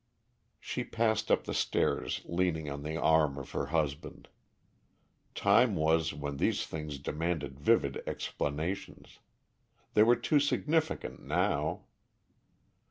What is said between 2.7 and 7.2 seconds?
on the arm of her husband. Time was when these things